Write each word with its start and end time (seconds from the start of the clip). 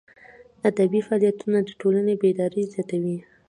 ادبي 0.69 0.99
فعالیتونه 1.07 1.57
د 1.63 1.69
ټولني 1.81 2.13
بیداري 2.21 2.63
زیاتوي. 2.73 3.17